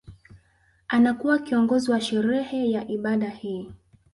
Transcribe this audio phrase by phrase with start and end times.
[0.87, 3.71] Anakuwa kiongozi wa sherehe ya ibada hii